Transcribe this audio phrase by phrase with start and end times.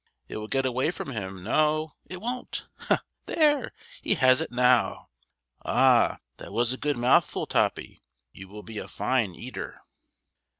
[0.27, 2.65] It will get away from him—no, it won't!
[3.25, 3.71] There!
[4.01, 5.09] he has it now!
[5.63, 6.17] Ah!
[6.37, 8.01] that was a good mouthful, Toppy.
[8.33, 9.79] You will be a fine eater!"